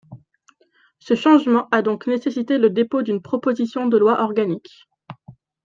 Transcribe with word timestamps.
Ce 0.97 1.13
changement 1.13 1.67
a 1.69 1.83
donc 1.83 2.07
nécessité 2.07 2.57
le 2.57 2.71
dépôt 2.71 3.03
d’une 3.03 3.21
proposition 3.21 3.85
de 3.85 3.99
loi 3.99 4.19
organique. 4.21 4.87